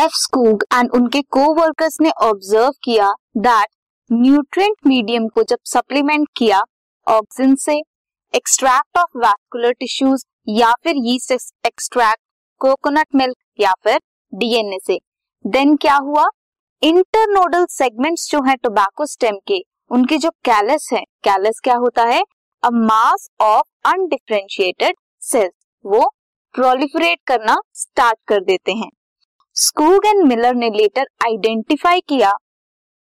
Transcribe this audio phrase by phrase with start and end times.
[0.00, 3.66] F Skoog and उनके coworkers ने observe किया दैट
[4.10, 6.60] न्यूट्रिएंट मीडियम को जब सप्लीमेंट किया
[7.06, 7.74] ऑक्सीजन से
[8.34, 11.32] एक्सट्रैक्ट ऑफ़ वैस्कुलर टिश्यूज या फिर यीस्ट
[11.66, 12.20] एक्सट्रैक्ट
[12.60, 13.98] कोकोनट मिल्क या फिर
[14.32, 14.98] डीएनए से।
[15.44, 16.24] देन क्या हुआ?
[16.82, 19.60] इंटरनोडल सेगमेंट्स जो है टोबैको स्टेम के,
[19.90, 22.22] उनके जो कैलस है कैलस क्या होता है?
[22.62, 25.52] A mass of undifferentiated cells
[25.84, 26.08] वो
[26.54, 28.90] प्रोलिफरेट करना स्टार्ट कर देते हैं।
[29.54, 32.32] स्कूग एंड मिलर ने लेटर आइडेंटिफाई किया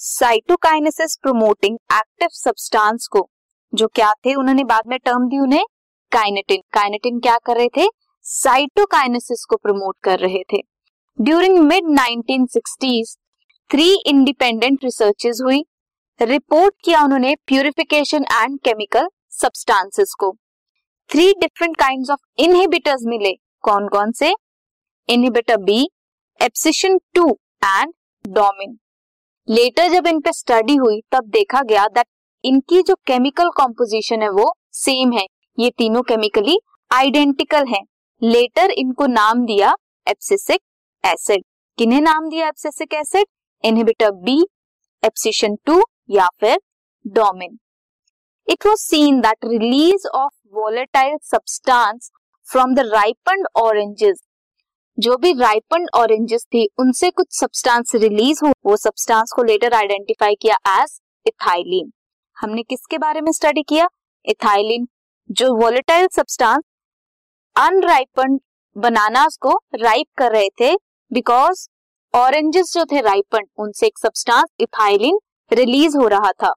[0.00, 3.30] साइटोकाइनेसिस प्रोमोटिंग एक्टिव सब्सटेंस को,
[3.74, 4.34] जो क्या थे?
[4.34, 5.64] उन्होंने बाद में टर्म दी उन्हें
[6.12, 7.86] काइनेटिन काइनेटिन क्या कर रहे थे?
[8.22, 10.58] साइटोकाइनेसिस को प्रमोट कर रहे थे।
[11.20, 13.16] During mid 1960s
[13.70, 15.64] three independent researches हुई।
[16.22, 20.36] रिपोर्ट किया उन्होंने प्यूरिफिकेशन एंड केमिकल सब्सटेंसेस को।
[21.10, 24.34] Three different kinds of inhibitors मिले। कौन कौन से?
[25.08, 25.90] Inhibitor B
[26.44, 27.24] abscission two
[27.64, 27.92] and
[28.24, 28.76] dormin
[29.48, 32.06] later जब इन पे स्टडी हुई, तब देखा गया दैट
[32.44, 35.24] इनकी जो केमिकल कॉम्पोजिशन है वो सेम है।
[35.58, 36.58] ये तीनों केमिकली
[36.90, 37.82] आइडेंटिकल हैं।
[38.22, 39.72] लेटर इनको नाम दिया
[40.06, 40.60] एप्सिसिक
[41.04, 41.44] एसिड
[41.78, 43.26] किन्हें नाम दिया abscisic acid
[43.64, 44.36] inhibitor B
[45.02, 46.58] abscission two या फिर
[47.04, 47.58] dormin
[48.48, 52.10] it was seen that release of volatile substance
[52.48, 54.22] from the ripened oranges
[54.98, 60.34] जो भी राइपन ऑरेंजेस थी, उनसे कुछ सब्सटेंस रिलीज़ हो, वो सब्सटेंस को लेटर आइडेंटिफाई
[60.34, 61.90] किया एज इथाइलिन
[62.36, 63.88] हमने किसके बारे में स्टडी किया?
[64.24, 64.86] इथाइलिन
[65.30, 66.62] जो वोलेटाइल सब्सटेंस
[67.56, 68.40] अनराइपन्ड
[68.76, 70.74] बनानास को राइप कर रहे थे
[71.10, 71.66] बिकॉज़
[72.14, 75.18] ऑरेंजेस जो थे राइपन उनसे एक सब्सटेंस इथाइलिन
[75.50, 76.52] रिलीज़ हो रहा था.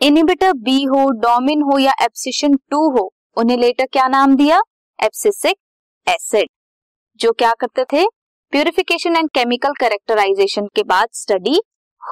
[0.00, 4.60] इनिबिटर बी हो डोमिन हो या एप्सिशन टू हो, उन्हें लेटर क्या नाम दिया?
[4.98, 5.56] एप्सिसिक
[6.06, 6.48] एसिड
[7.20, 8.06] जो क्या करते थे?
[8.50, 11.60] प्यूरिफिकेशन एंड केमिकल करेक्टराइजेशन के बाद स्टडी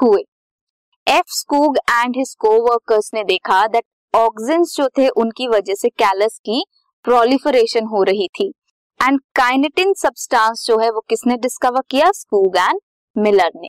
[0.03, 0.21] हुए।
[1.09, 6.39] F Skoog and his coworkers ने देखा दैट ऑक्सिन्स जो थे, उनकी वजह से कैलस
[6.39, 6.65] की
[7.05, 8.53] प्रोलिफरेशन हो रही थी।
[9.03, 12.11] एंड काइनेटिन सब्सटेंस जो है, वो किसने डिस्कवर किया?
[12.11, 12.81] स्कूग एंड
[13.19, 13.69] मिलर ने।